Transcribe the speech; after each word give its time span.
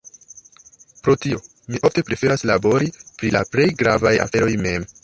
Pro 1.07 1.15
tio, 1.25 1.41
mi 1.75 1.83
ofte 1.91 2.05
preferas 2.09 2.47
labori 2.53 2.91
pri 3.21 3.35
la 3.39 3.47
plej 3.55 3.71
gravaj 3.85 4.19
aferoj 4.27 4.55
mem. 4.69 4.95